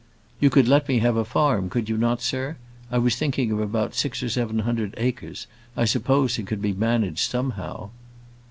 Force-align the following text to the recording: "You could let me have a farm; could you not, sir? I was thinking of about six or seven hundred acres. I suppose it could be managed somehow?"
"You 0.39 0.49
could 0.49 0.67
let 0.67 0.87
me 0.87 0.97
have 0.97 1.15
a 1.15 1.23
farm; 1.23 1.69
could 1.69 1.87
you 1.87 1.95
not, 1.95 2.23
sir? 2.23 2.57
I 2.91 2.97
was 2.97 3.15
thinking 3.17 3.51
of 3.51 3.59
about 3.59 3.93
six 3.93 4.23
or 4.23 4.29
seven 4.29 4.57
hundred 4.57 4.95
acres. 4.97 5.45
I 5.77 5.85
suppose 5.85 6.39
it 6.39 6.47
could 6.47 6.59
be 6.59 6.73
managed 6.73 7.29
somehow?" 7.29 7.91